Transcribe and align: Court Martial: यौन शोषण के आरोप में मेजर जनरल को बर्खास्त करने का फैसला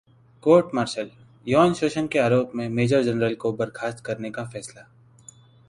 Court 0.43 0.71
Martial: 0.73 1.09
यौन 1.47 1.73
शोषण 1.73 2.07
के 2.07 2.19
आरोप 2.19 2.51
में 2.55 2.67
मेजर 2.69 3.03
जनरल 3.03 3.35
को 3.35 3.51
बर्खास्त 3.53 4.03
करने 4.05 4.31
का 4.31 4.45
फैसला 4.45 4.89